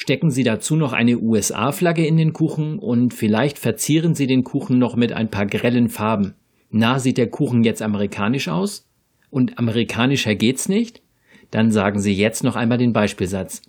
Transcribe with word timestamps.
Stecken 0.00 0.30
Sie 0.30 0.44
dazu 0.44 0.76
noch 0.76 0.92
eine 0.92 1.18
USA-Flagge 1.18 2.06
in 2.06 2.16
den 2.16 2.32
Kuchen 2.32 2.78
und 2.78 3.12
vielleicht 3.12 3.58
verzieren 3.58 4.14
Sie 4.14 4.28
den 4.28 4.44
Kuchen 4.44 4.78
noch 4.78 4.94
mit 4.94 5.12
ein 5.12 5.28
paar 5.28 5.44
grellen 5.44 5.88
Farben. 5.88 6.34
Na, 6.70 7.00
sieht 7.00 7.18
der 7.18 7.26
Kuchen 7.26 7.64
jetzt 7.64 7.82
amerikanisch 7.82 8.46
aus? 8.46 8.88
Und 9.28 9.58
amerikanischer 9.58 10.36
geht's 10.36 10.68
nicht? 10.68 11.02
Dann 11.50 11.72
sagen 11.72 11.98
Sie 11.98 12.12
jetzt 12.12 12.44
noch 12.44 12.54
einmal 12.54 12.78
den 12.78 12.92
Beispielsatz. 12.92 13.60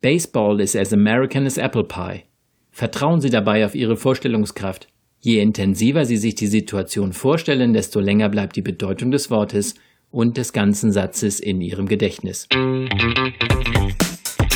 Baseball 0.00 0.60
is 0.60 0.74
as 0.74 0.92
American 0.92 1.46
as 1.46 1.58
apple 1.58 1.84
pie. 1.84 2.24
Vertrauen 2.72 3.20
Sie 3.20 3.30
dabei 3.30 3.64
auf 3.64 3.76
Ihre 3.76 3.96
Vorstellungskraft. 3.96 4.88
Je 5.20 5.38
intensiver 5.38 6.04
Sie 6.04 6.16
sich 6.16 6.34
die 6.34 6.48
Situation 6.48 7.12
vorstellen, 7.12 7.72
desto 7.72 8.00
länger 8.00 8.28
bleibt 8.30 8.56
die 8.56 8.62
Bedeutung 8.62 9.12
des 9.12 9.30
Wortes 9.30 9.76
und 10.10 10.38
des 10.38 10.52
ganzen 10.52 10.90
Satzes 10.90 11.38
in 11.38 11.60
Ihrem 11.60 11.86
Gedächtnis. 11.86 12.48